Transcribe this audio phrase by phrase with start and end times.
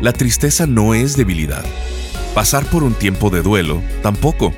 [0.00, 1.64] la tristeza no es debilidad.
[2.34, 4.54] Pasar por un tiempo de duelo tampoco.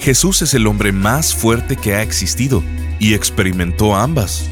[0.00, 2.62] Jesús es el hombre más fuerte que ha existido
[2.98, 4.48] y experimentó ambas.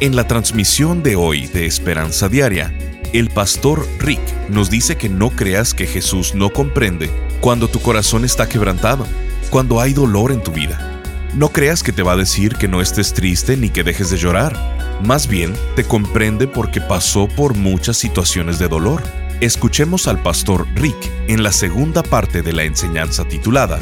[0.00, 2.72] En la transmisión de hoy de Esperanza Diaria,
[3.12, 8.24] el pastor Rick nos dice que no creas que Jesús no comprende cuando tu corazón
[8.24, 9.06] está quebrantado,
[9.50, 11.00] cuando hay dolor en tu vida.
[11.34, 14.18] No creas que te va a decir que no estés triste ni que dejes de
[14.18, 15.00] llorar.
[15.02, 19.02] Más bien, te comprende porque pasó por muchas situaciones de dolor
[19.40, 20.96] Escuchemos al pastor Rick
[21.28, 23.78] en la segunda parte de la enseñanza titulada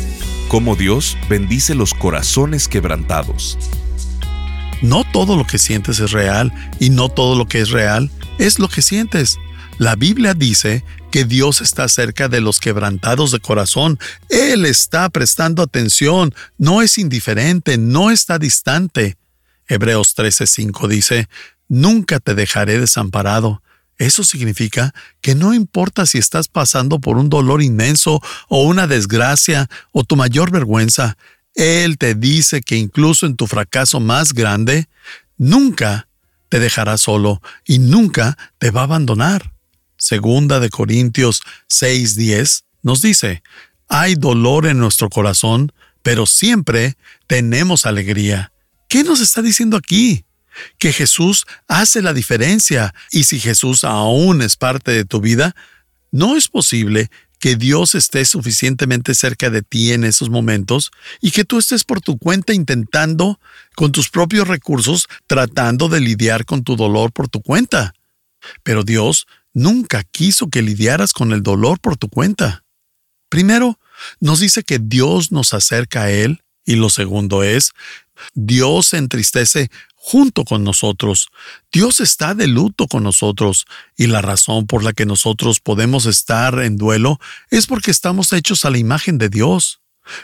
[0.49, 3.57] Cómo Dios bendice los corazones quebrantados.
[4.83, 8.59] No todo lo que sientes es real y no todo lo que es real es
[8.59, 9.39] lo que sientes.
[9.79, 13.99] La Biblia dice que Dios está cerca de los quebrantados de corazón.
[14.29, 19.17] Él está prestando atención, no es indiferente, no está distante.
[19.69, 21.31] Hebreos 13:5 dice,
[21.67, 23.63] Nunca te dejaré desamparado
[23.99, 29.69] eso significa que no importa si estás pasando por un dolor inmenso o una desgracia
[29.93, 31.17] o tu mayor vergüenza,
[31.55, 34.89] Él te dice que incluso en tu fracaso más grande,
[35.39, 36.09] nunca
[36.51, 39.53] te dejará solo y nunca te va a abandonar.
[39.97, 43.43] Segunda de Corintios 6:10 nos dice,
[43.89, 45.73] hay dolor en nuestro corazón,
[46.03, 48.53] pero siempre tenemos alegría.
[48.89, 50.26] ¿Qué nos está diciendo aquí?
[50.79, 55.55] Que Jesús hace la diferencia y si Jesús aún es parte de tu vida,
[56.11, 60.91] no es posible que Dios esté suficientemente cerca de ti en esos momentos
[61.21, 63.39] y que tú estés por tu cuenta intentando,
[63.75, 67.95] con tus propios recursos, tratando de lidiar con tu dolor por tu cuenta.
[68.63, 72.65] Pero Dios nunca quiso que lidiaras con el dolor por tu cuenta.
[73.29, 73.79] Primero,
[74.21, 77.73] nos dice que Dios nos acerca a Él y lo segundo es,
[78.35, 79.71] Dios entristece
[80.09, 81.31] junto con nosotros.
[81.73, 86.61] Dios está de luto con nosotros y la razón por la que nosotros podemos estar
[86.61, 87.19] en duelo
[87.51, 89.81] es porque estamos hechos a la imagen de Dios.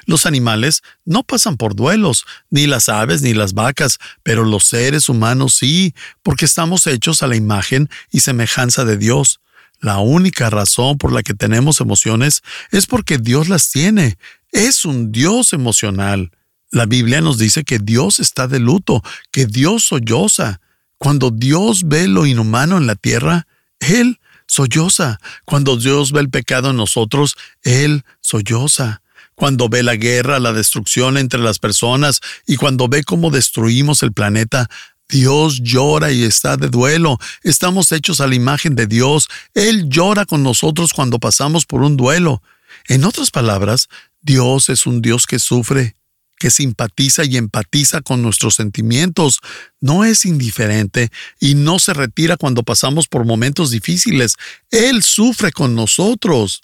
[0.07, 5.09] Los animales no pasan por duelos, ni las aves ni las vacas, pero los seres
[5.09, 9.41] humanos sí, porque estamos hechos a la imagen y semejanza de Dios.
[9.81, 14.17] La única razón por la que tenemos emociones es porque Dios las tiene.
[14.53, 16.31] Es un Dios emocional.
[16.73, 20.63] La Biblia nos dice que Dios está de luto, que Dios solloza.
[20.97, 23.47] Cuando Dios ve lo inhumano en la tierra,
[23.79, 25.21] Él solloza.
[25.45, 29.03] Cuando Dios ve el pecado en nosotros, Él solloza.
[29.35, 34.15] Cuando ve la guerra, la destrucción entre las personas y cuando ve cómo destruimos el
[34.15, 34.71] planeta,
[35.11, 37.19] Dios llora y está de duelo.
[37.43, 39.29] Estamos hechos a la imagen de Dios.
[39.53, 42.43] Él llora con nosotros cuando pasamos por un duelo.
[42.89, 43.91] En otras palabras,
[44.23, 45.97] Dios es un Dios que sufre
[46.43, 49.39] que simpatiza y empatiza con nuestros sentimientos,
[49.81, 54.35] no es indiferente y no se retira cuando pasamos por momentos difíciles.
[54.73, 56.63] Él sufre con nosotros.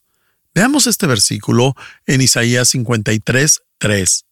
[0.52, 4.24] Veamos este versículo en Isaías 53, 3.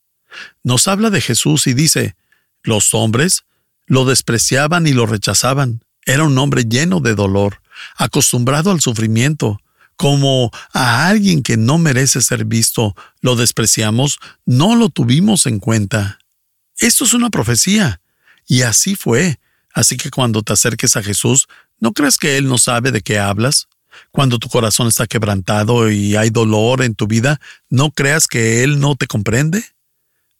[0.65, 2.17] Nos habla de Jesús y dice,
[2.65, 3.45] los hombres
[3.87, 5.85] lo despreciaban y lo rechazaban.
[6.07, 7.63] Era un hombre lleno de dolor,
[7.95, 9.61] acostumbrado al sufrimiento
[9.97, 16.19] como a alguien que no merece ser visto, lo despreciamos, no lo tuvimos en cuenta.
[16.79, 18.01] Esto es una profecía.
[18.47, 19.41] Y así fue.
[19.73, 21.49] Así que cuando te acerques a Jesús,
[21.81, 23.69] ¿no crees que Él no sabe de qué hablas?
[24.11, 27.41] Cuando tu corazón está quebrantado y hay dolor en tu vida,
[27.71, 29.65] ¿no creas que Él no te comprende?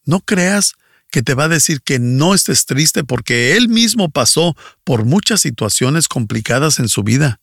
[0.05, 0.75] ¿No creas
[1.11, 5.41] que te va a decir que no estés triste porque Él mismo pasó por muchas
[5.41, 7.41] situaciones complicadas en su vida?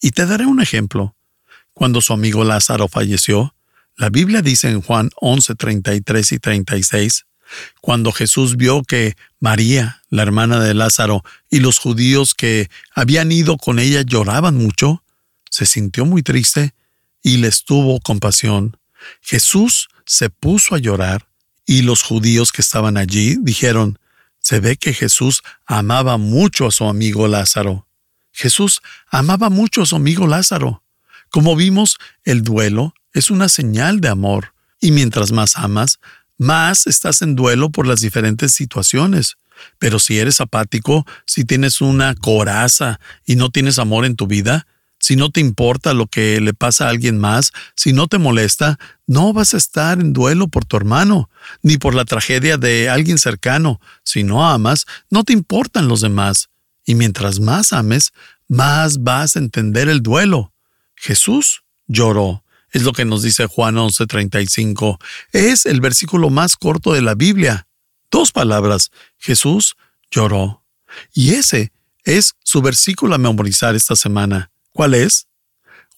[0.00, 1.14] Y te daré un ejemplo.
[1.74, 3.54] Cuando su amigo Lázaro falleció,
[3.96, 7.26] la Biblia dice en Juan 11, 33 y 36,
[7.80, 13.56] cuando Jesús vio que María, la hermana de Lázaro, y los judíos que habían ido
[13.56, 15.02] con ella lloraban mucho,
[15.50, 16.74] se sintió muy triste
[17.22, 18.76] y les tuvo compasión.
[19.20, 21.28] Jesús se puso a llorar
[21.66, 23.98] y los judíos que estaban allí dijeron,
[24.40, 27.86] se ve que Jesús amaba mucho a su amigo Lázaro.
[28.32, 28.80] Jesús
[29.10, 30.81] amaba mucho a su amigo Lázaro.
[31.32, 35.98] Como vimos, el duelo es una señal de amor, y mientras más amas,
[36.36, 39.38] más estás en duelo por las diferentes situaciones.
[39.78, 44.66] Pero si eres apático, si tienes una coraza y no tienes amor en tu vida,
[44.98, 48.78] si no te importa lo que le pasa a alguien más, si no te molesta,
[49.06, 51.30] no vas a estar en duelo por tu hermano,
[51.62, 53.80] ni por la tragedia de alguien cercano.
[54.04, 56.50] Si no amas, no te importan los demás.
[56.84, 58.12] Y mientras más ames,
[58.48, 60.51] más vas a entender el duelo.
[61.02, 62.44] Jesús lloró.
[62.70, 64.98] Es lo que nos dice Juan 11:35.
[65.32, 67.66] Es el versículo más corto de la Biblia.
[68.08, 68.92] Dos palabras.
[69.18, 69.74] Jesús
[70.12, 70.64] lloró.
[71.12, 71.72] Y ese
[72.04, 74.52] es su versículo a memorizar esta semana.
[74.70, 75.26] ¿Cuál es?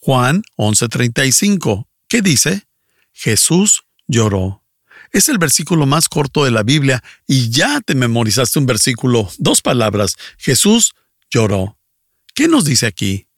[0.01, 1.87] Juan 11:35.
[2.09, 2.67] ¿Qué dice?
[3.13, 4.65] Jesús lloró.
[5.13, 9.61] Es el versículo más corto de la Biblia y ya te memorizaste un versículo, dos
[9.61, 10.17] palabras.
[10.39, 10.95] Jesús
[11.31, 11.79] lloró.
[12.35, 13.29] ¿Qué nos dice aquí?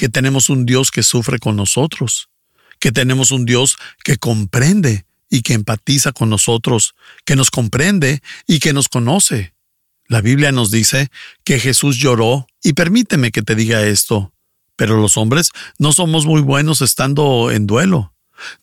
[0.00, 2.30] Que tenemos un Dios que sufre con nosotros,
[2.78, 6.94] que tenemos un Dios que comprende y que empatiza con nosotros,
[7.26, 9.52] que nos comprende y que nos conoce.
[10.06, 11.10] La Biblia nos dice
[11.44, 14.32] que Jesús lloró, y permíteme que te diga esto,
[14.74, 18.14] pero los hombres no somos muy buenos estando en duelo.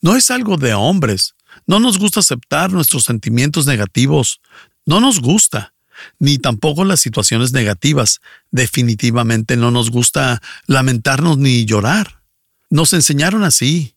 [0.02, 1.36] No es algo de hombres.
[1.68, 4.42] No nos gusta aceptar nuestros sentimientos negativos.
[4.88, 5.76] No nos gusta.
[6.20, 8.22] Ni tampoco las situaciones negativas.
[8.52, 12.22] Definitivamente no nos gusta lamentarnos ni llorar.
[12.70, 13.96] Nos enseñaron así.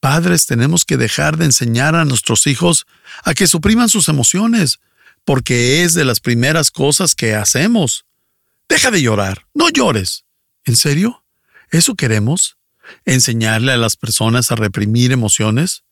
[0.00, 2.86] Padres tenemos que dejar de enseñar a nuestros hijos
[3.24, 4.80] a que supriman sus emociones,
[5.24, 8.04] porque es de las primeras cosas que hacemos.
[8.68, 10.24] Deja de llorar, no llores.
[10.64, 11.24] ¿En serio?
[11.70, 12.56] ¿Eso queremos?
[13.04, 15.84] ¿Enseñarle a las personas a reprimir emociones?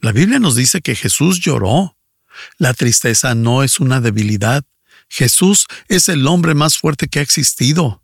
[0.00, 1.96] La Biblia nos dice que Jesús lloró.
[2.56, 4.64] La tristeza no es una debilidad.
[5.08, 8.02] Jesús es el hombre más fuerte que ha existido.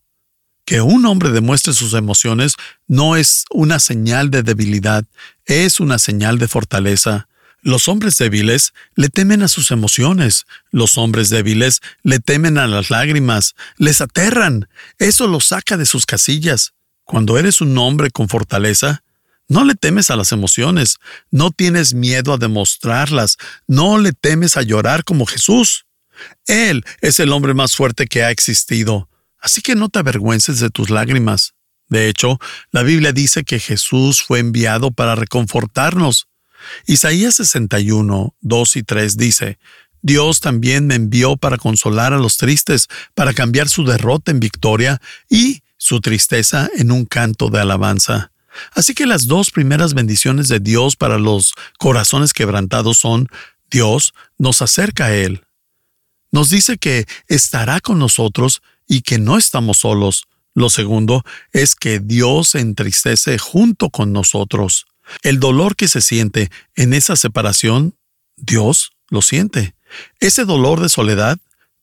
[0.64, 2.56] Que un hombre demuestre sus emociones
[2.86, 5.04] no es una señal de debilidad,
[5.44, 7.28] es una señal de fortaleza.
[7.60, 12.90] Los hombres débiles le temen a sus emociones, los hombres débiles le temen a las
[12.90, 14.68] lágrimas, les aterran,
[14.98, 16.72] eso los saca de sus casillas.
[17.04, 19.02] Cuando eres un hombre con fortaleza,
[19.48, 20.98] no le temes a las emociones,
[21.30, 23.36] no tienes miedo a demostrarlas,
[23.66, 25.84] no le temes a llorar como Jesús.
[26.46, 29.08] Él es el hombre más fuerte que ha existido,
[29.38, 31.54] así que no te avergüences de tus lágrimas.
[31.88, 32.38] De hecho,
[32.72, 36.28] la Biblia dice que Jesús fue enviado para reconfortarnos.
[36.86, 39.58] Isaías 61, 2 y 3 dice,
[40.00, 45.00] Dios también me envió para consolar a los tristes, para cambiar su derrota en victoria
[45.28, 48.32] y su tristeza en un canto de alabanza.
[48.72, 53.28] Así que las dos primeras bendiciones de Dios para los corazones quebrantados son,
[53.70, 55.43] Dios nos acerca a Él.
[56.34, 60.26] Nos dice que estará con nosotros y que no estamos solos.
[60.52, 61.22] Lo segundo
[61.52, 64.86] es que Dios se entristece junto con nosotros.
[65.22, 67.94] El dolor que se siente en esa separación,
[68.34, 69.76] Dios lo siente.
[70.18, 71.38] Ese dolor de soledad,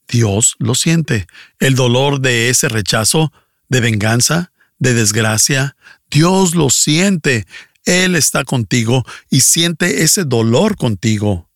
[0.05, 1.27] Dios lo siente.
[1.59, 3.31] El dolor de ese rechazo,
[3.69, 5.77] de venganza, de desgracia,
[6.09, 7.47] Dios lo siente.
[7.85, 11.47] Él está contigo y siente ese dolor contigo.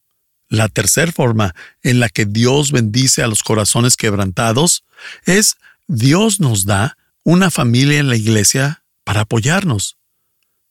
[0.56, 1.54] La tercera forma
[1.84, 4.86] en la que Dios bendice a los corazones quebrantados
[5.26, 9.98] es Dios nos da una familia en la iglesia para apoyarnos.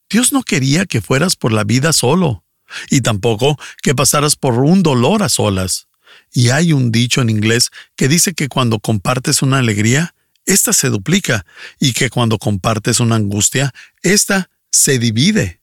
[0.09, 2.45] Dios no quería que fueras por la vida solo,
[2.89, 5.89] y tampoco que pasaras por un dolor a solas.
[6.33, 10.15] Y hay un dicho en inglés que dice que cuando compartes una alegría,
[10.47, 11.45] ésta se duplica,
[11.79, 15.61] y que cuando compartes una angustia, ésta se divide.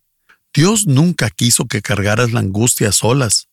[0.53, 3.47] Dios nunca quiso que cargaras la angustia a solas.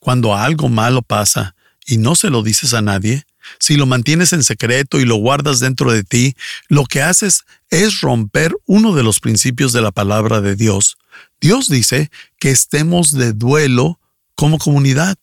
[0.00, 1.54] Cuando algo malo pasa
[1.86, 3.24] y no se lo dices a nadie,
[3.58, 6.34] si lo mantienes en secreto y lo guardas dentro de ti,
[6.68, 10.96] lo que haces es romper uno de los principios de la palabra de Dios.
[11.40, 14.00] Dios dice que estemos de duelo
[14.34, 15.16] como comunidad,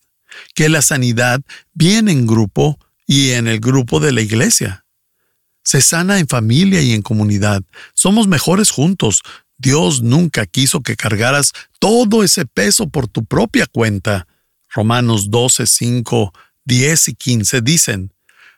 [0.53, 1.41] que la sanidad
[1.74, 4.86] viene en grupo y en el grupo de la iglesia.
[5.63, 7.62] Se sana en familia y en comunidad.
[7.94, 9.22] Somos mejores juntos.
[9.58, 14.27] Dios nunca quiso que cargaras todo ese peso por tu propia cuenta.
[14.74, 16.34] Romanos 12, 5
[16.66, 18.13] 10 y 15 dicen,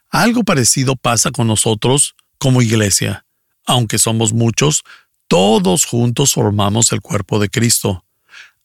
[0.09, 3.25] algo parecido pasa con nosotros como iglesia.
[3.65, 4.83] Aunque somos muchos,
[5.27, 8.05] todos juntos formamos el cuerpo de Cristo.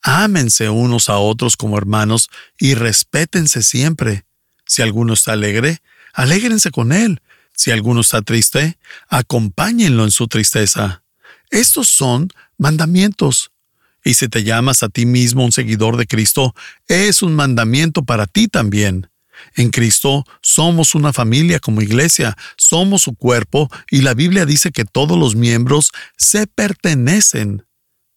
[0.02, 2.28] Ámense unos a otros como hermanos
[2.59, 4.25] y respétense siempre.
[4.67, 5.81] Si alguno está alegre,
[6.12, 7.23] alégrense con él.
[7.55, 8.78] Si alguno está triste,
[9.09, 11.02] acompáñenlo en su tristeza.
[11.50, 12.28] Estos son
[12.59, 13.50] mandamientos.
[14.08, 16.54] Y si te llamas a ti mismo un seguidor de Cristo,
[16.86, 19.10] es un mandamiento para ti también.
[19.54, 24.86] En Cristo somos una familia como iglesia, somos su cuerpo y la Biblia dice que
[24.86, 27.66] todos los miembros se pertenecen.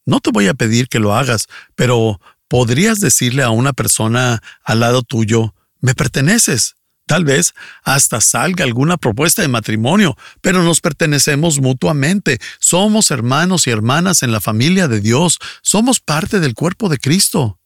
[0.06, 4.80] No te voy a pedir que lo hagas, pero podrías decirle a una persona al
[4.80, 6.76] lado tuyo, me perteneces.
[7.06, 7.54] Tal vez
[7.84, 12.40] hasta salga alguna propuesta de matrimonio, pero nos pertenecemos mutuamente.
[12.60, 15.40] Somos hermanos y hermanas en la familia de Dios.
[15.62, 17.60] Somos parte del cuerpo de Cristo.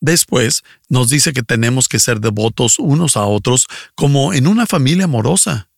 [0.00, 5.04] Después nos dice que tenemos que ser devotos unos a otros como en una familia
[5.04, 5.68] amorosa.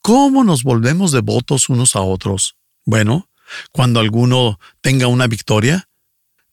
[0.00, 2.56] ¿Cómo nos volvemos devotos unos a otros?
[2.84, 3.28] Bueno,
[3.72, 5.88] cuando alguno tenga una victoria,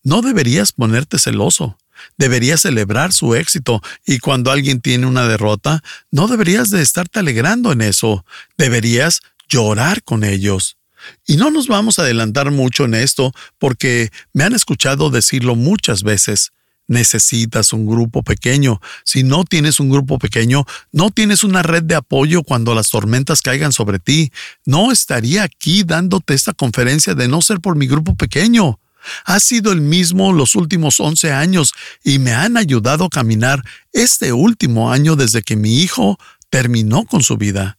[0.04, 1.78] no deberías ponerte celoso.
[2.18, 7.72] Deberías celebrar su éxito y cuando alguien tiene una derrota, no deberías de estarte alegrando
[7.72, 8.26] en eso.
[8.58, 10.78] Deberías llorar con ellos.
[11.26, 16.04] Y no nos vamos a adelantar mucho en esto porque me han escuchado decirlo muchas
[16.04, 16.52] veces.
[16.88, 18.82] Necesitas un grupo pequeño.
[19.04, 23.44] Si no tienes un grupo pequeño, no tienes una red de apoyo cuando las tormentas
[23.44, 24.32] caigan sobre ti.
[24.66, 28.80] No estaría aquí dándote esta conferencia de no ser por mi grupo pequeño.
[29.26, 33.64] Ha sido el mismo los últimos 11 años y me han ayudado a caminar
[33.94, 36.18] este último año desde que mi hijo
[36.50, 37.78] terminó con su vida.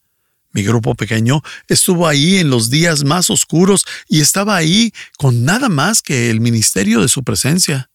[0.52, 5.68] Mi grupo pequeño estuvo ahí en los días más oscuros y estaba ahí con nada
[5.68, 7.90] más que el ministerio de su presencia.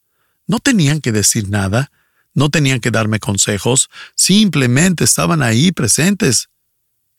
[0.48, 1.92] No tenían que decir nada,
[2.34, 6.50] no tenían que darme consejos, simplemente estaban ahí presentes.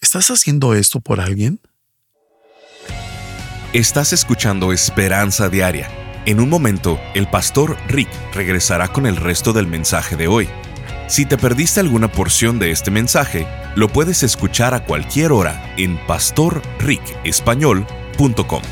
[0.00, 1.60] ¿Estás haciendo esto por alguien?
[3.76, 5.90] Estás escuchando Esperanza Diaria.
[6.24, 10.48] En un momento, el pastor Rick regresará con el resto del mensaje de hoy.
[11.08, 15.98] Si te perdiste alguna porción de este mensaje, lo puedes escuchar a cualquier hora en
[16.06, 18.62] pastorricespañol.com.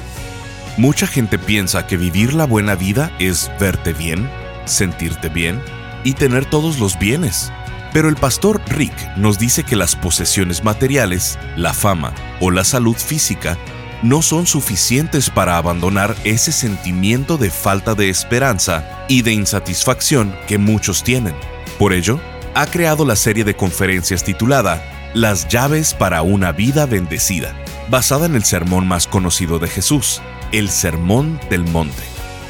[0.78, 4.30] Mucha gente piensa que vivir la buena vida es verte bien,
[4.64, 5.60] sentirte bien
[6.02, 7.52] y tener todos los bienes.
[7.92, 12.96] Pero el pastor Rick nos dice que las posesiones materiales, la fama o la salud
[12.96, 13.58] física
[14.04, 20.58] no son suficientes para abandonar ese sentimiento de falta de esperanza y de insatisfacción que
[20.58, 21.34] muchos tienen.
[21.78, 22.20] Por ello,
[22.54, 27.56] ha creado la serie de conferencias titulada Las llaves para una vida bendecida,
[27.88, 30.20] basada en el sermón más conocido de Jesús,
[30.52, 32.02] el Sermón del Monte.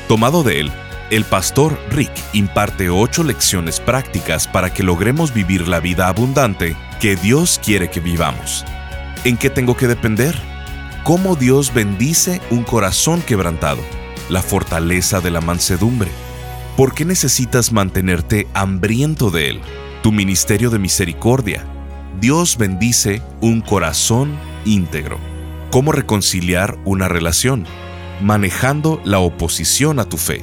[0.08, 0.72] Tomado de él,
[1.12, 7.14] el pastor Rick imparte ocho lecciones prácticas para que logremos vivir la vida abundante que
[7.14, 8.64] Dios quiere que vivamos.
[9.22, 10.53] ¿En qué tengo que depender?
[11.04, 13.82] Cómo Dios bendice un corazón quebrantado,
[14.30, 16.10] la fortaleza de la mansedumbre.
[16.78, 19.60] ¿Por qué necesitas mantenerte hambriento de Él?
[20.02, 21.66] Tu ministerio de misericordia.
[22.20, 24.32] Dios bendice un corazón
[24.64, 25.18] íntegro.
[25.70, 27.66] ¿Cómo reconciliar una relación?
[28.22, 30.42] Manejando la oposición a tu fe.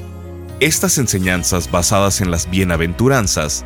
[0.59, 3.65] Estas enseñanzas basadas en las bienaventuranzas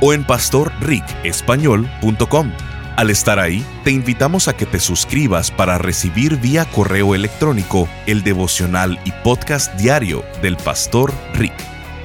[0.00, 2.52] o en pastorricespañol.com.
[2.96, 8.22] Al estar ahí, te invitamos a que te suscribas para recibir vía correo electrónico el
[8.22, 11.52] devocional y podcast diario del Pastor Rick.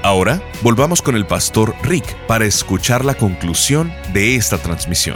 [0.03, 5.15] Ahora, volvamos con el Pastor Rick para escuchar la conclusión de esta transmisión.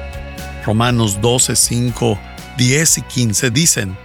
[0.65, 2.19] Romanos 12, 5,
[2.57, 3.97] 10 y 15 dicen,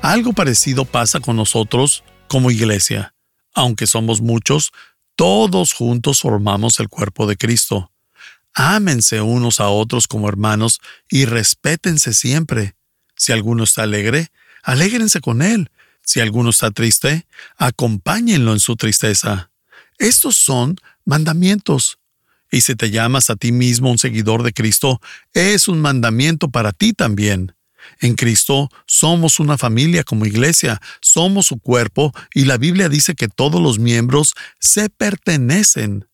[0.00, 3.14] algo parecido pasa con nosotros como iglesia.
[3.52, 4.72] Aunque somos muchos,
[5.16, 7.92] todos juntos formamos el cuerpo de Cristo.
[8.54, 12.74] Ámense unos a otros como hermanos y respétense siempre.
[13.14, 14.28] Si alguno está alegre,
[14.62, 15.70] alégrense con él.
[16.02, 17.26] Si alguno está triste,
[17.58, 19.50] acompáñenlo en su tristeza.
[19.98, 21.98] Estos son mandamientos.
[22.50, 25.00] Y si te llamas a ti mismo un seguidor de Cristo,
[25.34, 27.54] es un mandamiento para ti también.
[28.00, 33.28] En Cristo somos una familia como iglesia, somos su cuerpo y la Biblia dice que
[33.28, 36.08] todos los miembros se pertenecen.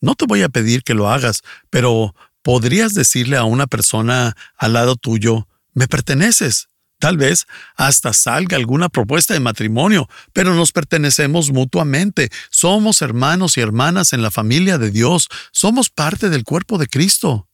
[0.00, 4.74] No te voy a pedir que lo hagas, pero podrías decirle a una persona al
[4.74, 6.68] lado tuyo, me perteneces.
[7.04, 7.46] Tal vez
[7.76, 12.30] hasta salga alguna propuesta de matrimonio, pero nos pertenecemos mutuamente.
[12.48, 15.28] Somos hermanos y hermanas en la familia de Dios.
[15.52, 17.46] Somos parte del cuerpo de Cristo.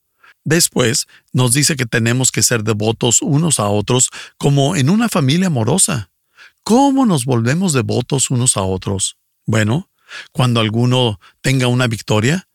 [0.45, 5.49] Después nos dice que tenemos que ser devotos unos a otros como en una familia
[5.49, 6.13] amorosa.
[6.63, 9.17] ¿Cómo nos volvemos devotos unos a otros?
[9.47, 9.91] Bueno,
[10.31, 12.47] cuando alguno tenga una victoria,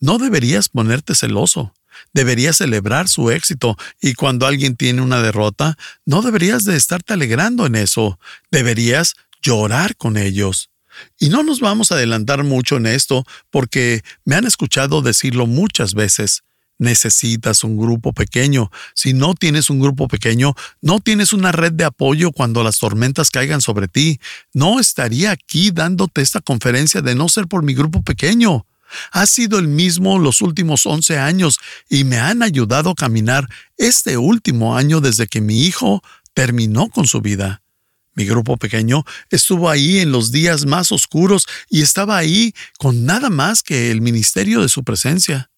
[0.00, 1.74] no deberías ponerte celoso.
[2.12, 7.66] Deberías celebrar su éxito y cuando alguien tiene una derrota, no deberías de estarte alegrando
[7.66, 8.18] en eso.
[8.50, 10.70] Deberías llorar con ellos.
[11.18, 15.94] Y no nos vamos a adelantar mucho en esto porque me han escuchado decirlo muchas
[15.94, 16.42] veces.
[16.78, 18.70] Necesitas un grupo pequeño.
[18.94, 23.30] Si no tienes un grupo pequeño, no tienes una red de apoyo cuando las tormentas
[23.30, 24.20] caigan sobre ti.
[24.52, 28.66] No estaría aquí dándote esta conferencia de no ser por mi grupo pequeño.
[29.12, 31.58] Ha sido el mismo los últimos 11 años
[31.88, 36.02] y me han ayudado a caminar este último año desde que mi hijo
[36.34, 37.62] terminó con su vida.
[38.14, 43.28] Mi grupo pequeño estuvo ahí en los días más oscuros y estaba ahí con nada
[43.28, 45.50] más que el ministerio de su presencia.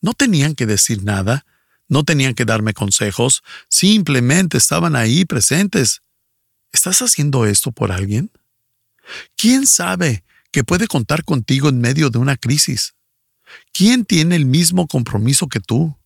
[0.00, 1.44] No tenían que decir nada,
[1.88, 6.02] no tenían que darme consejos, simplemente estaban ahí presentes.
[6.72, 8.30] ¿Estás haciendo esto por alguien?
[9.36, 10.24] ¿Quién sabe
[10.54, 12.94] que puede contar contigo en medio de una crisis?
[13.72, 15.98] ¿Quién tiene el mismo compromiso que tú?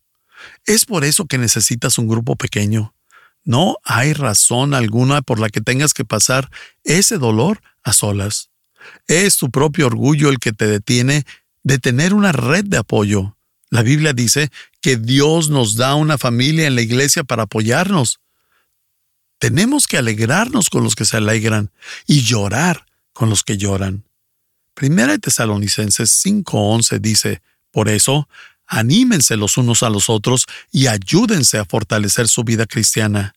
[0.65, 2.95] Es por eso que necesitas un grupo pequeño.
[3.45, 6.51] No hay razón alguna por la que tengas que pasar
[6.83, 8.49] ese dolor a solas.
[9.07, 11.27] Es tu propio orgullo el que te detiene
[11.63, 13.37] de tener una red de apoyo.
[13.69, 14.51] La Biblia dice
[14.81, 18.21] que Dios nos da una familia en la iglesia para apoyarnos.
[19.39, 21.71] Tenemos que alegrarnos con los que se alegran
[22.07, 24.08] y llorar con los que lloran.
[24.79, 27.43] Primera de Tesalonicenses 5:11 dice,
[27.73, 28.29] por eso,
[28.65, 33.35] anímense los unos a los otros y ayúdense a fortalecer su vida cristiana.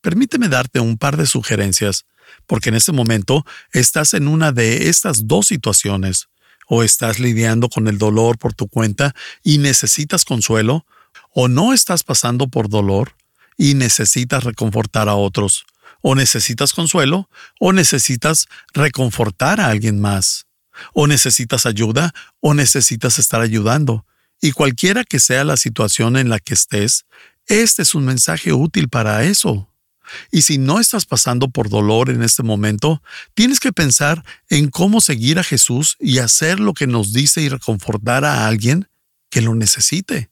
[0.00, 2.06] Permíteme darte un par de sugerencias,
[2.46, 3.44] porque en este momento
[3.74, 6.28] estás en una de estas dos situaciones.
[6.66, 10.86] O estás lidiando con el dolor por tu cuenta y necesitas consuelo,
[11.34, 13.16] o no estás pasando por dolor
[13.58, 15.66] y necesitas reconfortar a otros,
[16.00, 20.46] o necesitas consuelo, o necesitas reconfortar a alguien más
[20.92, 24.06] o necesitas ayuda o necesitas estar ayudando.
[24.40, 27.04] Y cualquiera que sea la situación en la que estés,
[27.46, 29.68] este es un mensaje útil para eso.
[30.30, 33.02] Y si no estás pasando por dolor en este momento,
[33.34, 37.48] tienes que pensar en cómo seguir a Jesús y hacer lo que nos dice y
[37.48, 38.88] reconfortar a alguien
[39.30, 40.30] que lo necesite.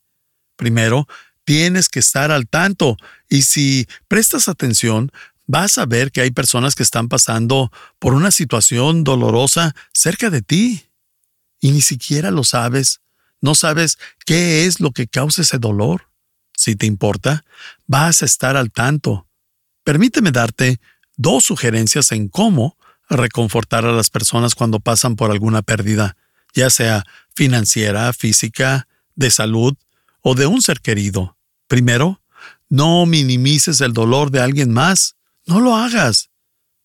[0.56, 1.06] Primero,
[1.44, 2.96] tienes que estar al tanto
[3.28, 5.12] y si prestas atención,
[5.48, 10.42] vas a ver que hay personas que están pasando por una situación dolorosa cerca de
[10.42, 10.84] ti.
[11.58, 13.00] Y ni siquiera lo sabes.
[13.40, 16.10] No sabes qué es lo que causa ese dolor.
[16.54, 17.44] Si te importa,
[17.86, 19.26] vas a estar al tanto.
[19.84, 20.80] Permíteme darte
[21.16, 22.76] dos sugerencias en cómo
[23.08, 26.16] reconfortar a las personas cuando pasan por alguna pérdida,
[26.52, 29.74] ya sea financiera, física, de salud
[30.20, 31.36] o de un ser querido.
[31.68, 32.20] Primero,
[32.68, 35.16] no minimices el dolor de alguien más.
[35.48, 36.28] No lo hagas.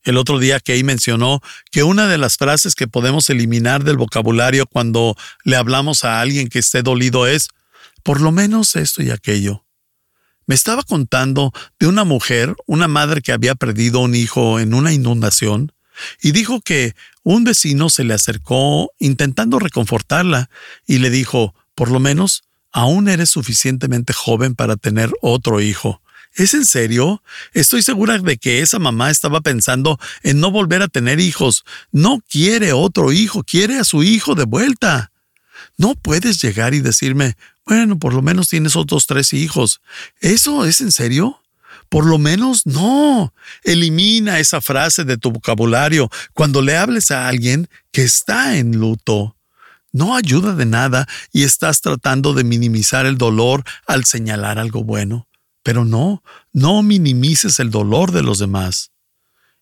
[0.04, 4.66] El otro día Kay mencionó que una de las frases que podemos eliminar del vocabulario
[4.66, 7.50] cuando le hablamos a alguien que esté dolido es,
[8.04, 9.66] por lo menos esto y aquello.
[10.46, 14.94] Me estaba contando de una mujer, una madre que había perdido un hijo en una
[14.94, 15.74] inundación,
[16.22, 20.50] y dijo que un vecino se le acercó intentando reconfortarla
[20.88, 26.02] y le dijo, por lo menos, aún eres suficientemente joven para tener otro hijo.
[26.36, 27.22] ¿Es en serio?
[27.54, 31.64] Estoy segura de que esa mamá estaba pensando en no volver a tener hijos.
[31.92, 35.12] No quiere otro hijo, quiere a su hijo de vuelta.
[35.78, 39.82] No puedes llegar y decirme, bueno, por lo menos tienes otros tres hijos.
[40.20, 41.40] ¿Eso es en serio?
[41.90, 43.34] Por lo menos no.
[43.64, 49.36] Elimina esa frase de tu vocabulario cuando le hables a alguien que está en luto.
[49.92, 55.28] No ayuda de nada y estás tratando de minimizar el dolor al señalar algo bueno.
[55.64, 58.92] Pero no, no minimices el dolor de los demás.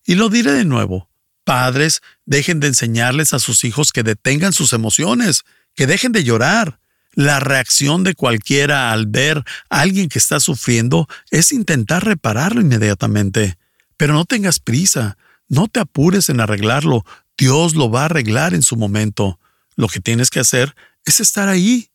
[0.05, 1.09] Y lo diré de nuevo.
[1.43, 5.43] Padres, dejen de enseñarles a sus hijos que detengan sus emociones,
[5.75, 6.79] que dejen de llorar.
[7.13, 13.57] La reacción de cualquiera al ver a alguien que está sufriendo es intentar repararlo inmediatamente.
[13.97, 17.05] Pero no tengas prisa, no te apures en arreglarlo,
[17.37, 19.39] Dios lo va a arreglar en su momento.
[19.75, 21.89] Lo que tienes que hacer es estar ahí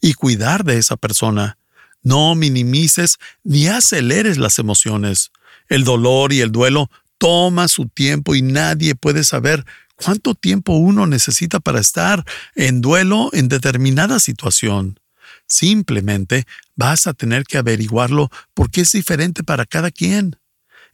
[0.00, 1.58] y cuidar de esa persona.
[2.02, 5.30] No minimices ni aceleres las emociones.
[5.68, 9.64] El dolor y el duelo toma su tiempo y nadie puede saber
[9.96, 14.98] cuánto tiempo uno necesita para estar en duelo en determinada situación.
[15.46, 20.36] Simplemente vas a tener que averiguarlo porque es diferente para cada quien.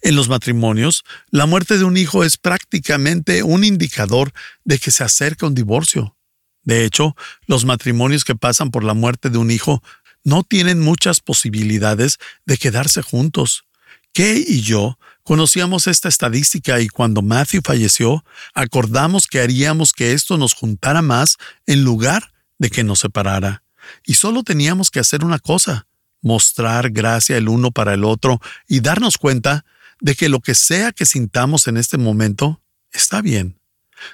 [0.03, 4.33] En los matrimonios, la muerte de un hijo es prácticamente un indicador
[4.64, 6.16] de que se acerca un divorcio.
[6.62, 7.16] De hecho,
[7.47, 9.83] los matrimonios que pasan por la muerte de un hijo
[10.27, 13.65] no tienen muchas posibilidades de quedarse juntos.
[14.12, 20.37] Kay y yo conocíamos esta estadística y cuando Matthew falleció, acordamos que haríamos que esto
[20.37, 21.37] nos juntara más
[21.67, 23.62] en lugar de que nos separara.
[24.05, 25.87] Y solo teníamos que hacer una cosa,
[26.21, 29.65] mostrar gracia el uno para el otro y darnos cuenta
[30.01, 32.61] de que lo que sea que sintamos en este momento
[32.97, 33.59] Está bien.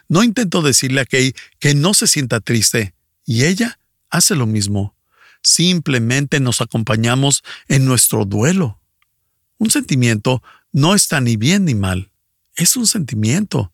[0.09, 2.95] No intento decirle a Kay que no se sienta triste,
[3.25, 3.79] y ella
[4.11, 4.97] hace lo mismo.
[5.43, 8.81] Simplemente nos acompañamos en nuestro duelo.
[9.59, 12.11] Un sentimiento no está ni bien ni mal,
[12.57, 13.73] es un sentimiento.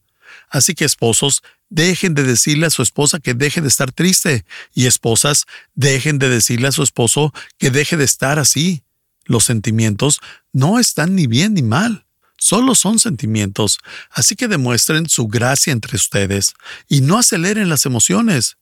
[0.51, 4.87] Así que esposos, dejen de decirle a su esposa que deje de estar triste, y
[4.87, 8.83] esposas, dejen de decirle a su esposo que deje de estar así.
[9.25, 10.21] Los sentimientos
[10.53, 12.07] no están ni bien ni mal,
[12.39, 13.79] solo son sentimientos,
[14.11, 16.55] así que demuestren su gracia entre ustedes
[16.89, 18.57] y no aceleren las emociones.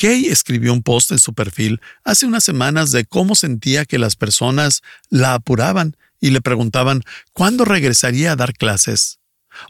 [0.00, 4.16] Kay escribió un post en su perfil hace unas semanas de cómo sentía que las
[4.16, 7.02] personas la apuraban y le preguntaban
[7.34, 9.20] cuándo regresaría a dar clases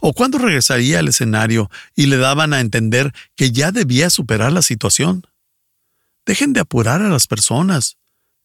[0.01, 4.63] o cuándo regresaría al escenario y le daban a entender que ya debía superar la
[4.63, 5.27] situación.
[6.25, 7.97] Dejen de apurar a las personas.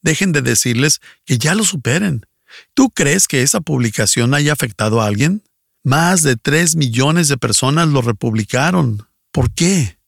[0.01, 2.25] Dejen de decirles que ya lo superen.
[2.73, 5.43] ¿Tú crees que esa publicación haya afectado a alguien?
[5.83, 9.07] Más de tres millones de personas lo republicaron.
[9.31, 9.99] ¿Por qué?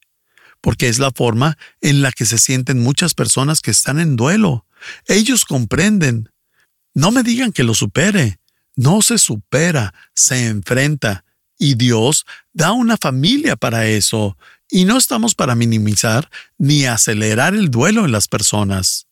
[0.60, 4.66] Porque es la forma en la que se sienten muchas personas que están en duelo.
[5.06, 6.30] Ellos comprenden.
[6.94, 8.40] No me digan que lo supere.
[8.76, 11.24] No se supera, se enfrenta.
[11.58, 14.36] Y Dios da una familia para eso.
[14.70, 19.06] Y no estamos para minimizar ni acelerar el duelo en las personas.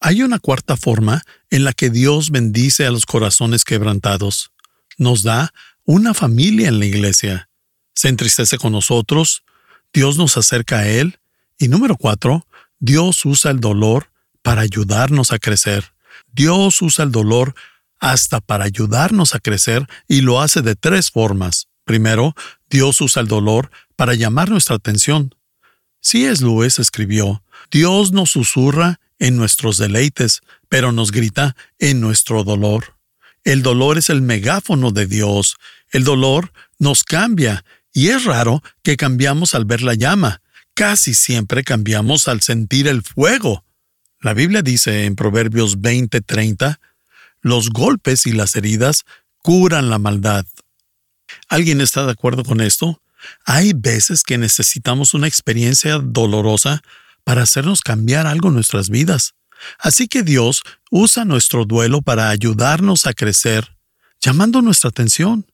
[0.00, 4.50] Hay una cuarta forma en la que Dios bendice a los corazones quebrantados.
[4.98, 5.52] Nos da
[5.84, 7.48] una familia en la iglesia.
[7.94, 9.44] Se entristece con nosotros,
[9.92, 11.18] Dios nos acerca a Él.
[11.58, 12.46] Y número cuatro,
[12.78, 14.10] Dios usa el dolor
[14.42, 15.92] para ayudarnos a crecer.
[16.32, 17.54] Dios usa el dolor
[18.00, 21.68] hasta para ayudarnos a crecer y lo hace de tres formas.
[21.84, 22.34] Primero,
[22.68, 25.34] Dios usa el dolor para llamar nuestra atención.
[26.12, 32.96] es Lewis escribió, Dios nos susurra en nuestros deleites, pero nos grita en nuestro dolor.
[33.44, 35.56] El dolor es el megáfono de Dios.
[35.90, 40.40] El dolor nos cambia, y es raro que cambiamos al ver la llama.
[40.74, 43.64] Casi siempre cambiamos al sentir el fuego.
[44.20, 46.80] La Biblia dice en Proverbios 20:30,
[47.40, 49.04] los golpes y las heridas
[49.38, 50.46] curan la maldad.
[51.48, 53.02] ¿Alguien está de acuerdo con esto?
[53.44, 56.82] Hay veces que necesitamos una experiencia dolorosa
[57.24, 59.34] para hacernos cambiar algo en nuestras vidas.
[59.78, 63.76] Así que Dios usa nuestro duelo para ayudarnos a crecer,
[64.20, 65.46] llamando nuestra atención.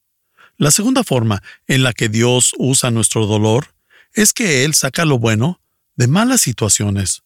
[0.59, 3.73] La segunda forma en la que Dios usa nuestro dolor
[4.13, 5.61] es que Él saca lo bueno
[5.95, 7.23] de malas situaciones.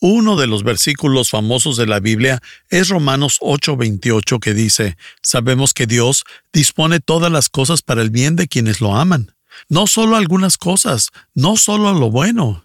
[0.00, 5.88] Uno de los versículos famosos de la Biblia es Romanos 8:28 que dice, Sabemos que
[5.88, 6.22] Dios
[6.52, 9.34] dispone todas las cosas para el bien de quienes lo aman.
[9.68, 12.64] No solo algunas cosas, no solo lo bueno.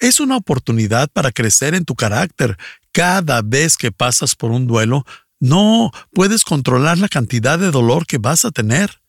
[0.00, 2.58] Es una oportunidad para crecer en tu carácter.
[2.92, 5.06] Cada vez que pasas por un duelo,
[5.38, 8.99] no puedes controlar la cantidad de dolor que vas a tener.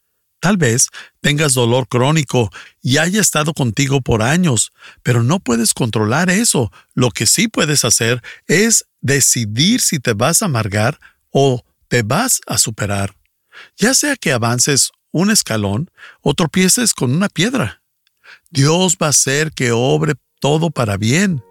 [0.42, 0.90] Tal vez
[1.22, 2.50] tengas dolor crónico
[2.82, 4.74] y haya estado contigo por años,
[5.04, 6.72] pero no puedes controlar eso.
[6.96, 11.00] Lo que sí puedes hacer es decidir si te vas a amargar
[11.30, 13.16] o te vas a superar.
[13.78, 17.84] Ya sea que avances un escalón o tropieces con una piedra.
[18.50, 21.44] Dios va a hacer que obre todo para bien.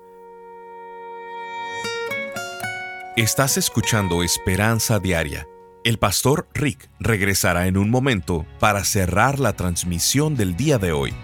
[3.17, 5.47] Estás escuchando Esperanza Diaria
[5.85, 11.15] el pastor Rick regresará en un momento para cerrar la transmisión del día de hoy.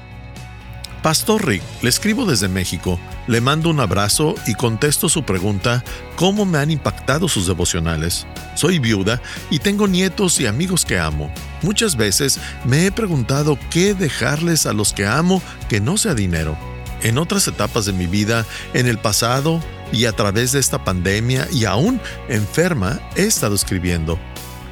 [1.03, 5.85] Pastor Rick, le escribo desde México, le mando un abrazo y contesto su pregunta,
[6.17, 8.27] ¿cómo me han impactado sus devocionales?
[8.57, 11.31] Soy viuda y tengo nietos y amigos que amo.
[11.63, 16.57] Muchas veces me he preguntado qué dejarles a los que amo que no sea dinero.
[17.03, 19.61] En otras etapas de mi vida, en el pasado
[19.93, 24.19] y a través de esta pandemia y aún enferma, he estado escribiendo.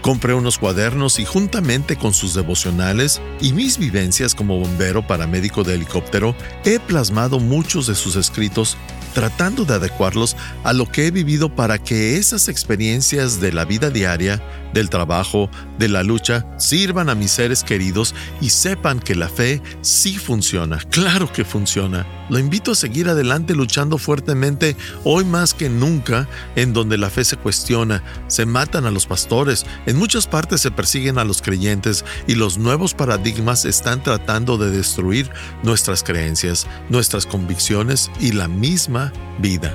[0.05, 5.77] Compré unos cuadernos y juntamente con sus devocionales y mis vivencias como bombero paramédico de
[5.77, 6.37] helicóptero,
[6.67, 8.77] he plasmado muchos de sus escritos
[9.15, 13.89] tratando de adecuarlos a lo que he vivido para que esas experiencias de la vida
[13.89, 14.43] diaria
[14.75, 19.63] del trabajo, de la lucha, sirvan a mis seres queridos y sepan que la fe
[19.81, 20.79] sí funciona.
[20.91, 22.07] Claro que funciona.
[22.29, 27.25] Lo invito a seguir adelante luchando fuertemente hoy más que nunca, en donde la fe
[27.25, 32.05] se cuestiona, se matan a los pastores, en muchas partes se persiguen a los creyentes
[32.27, 35.31] y los nuevos paradigmas están tratando de destruir
[35.63, 39.75] nuestras creencias, nuestras convicciones y la misma vida.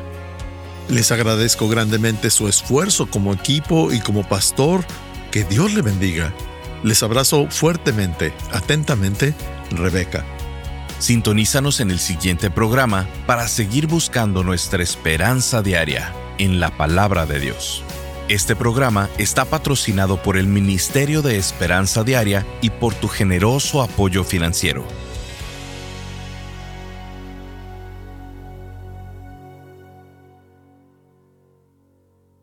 [0.89, 4.83] Les agradezco grandemente su esfuerzo como equipo y como pastor.
[5.31, 6.33] Que Dios le bendiga.
[6.83, 9.35] Les abrazo fuertemente, atentamente,
[9.69, 10.25] Rebeca.
[10.97, 17.39] Sintonízanos en el siguiente programa para seguir buscando nuestra esperanza diaria en la palabra de
[17.39, 17.83] Dios.
[18.27, 24.23] Este programa está patrocinado por el Ministerio de Esperanza Diaria y por tu generoso apoyo
[24.23, 24.85] financiero.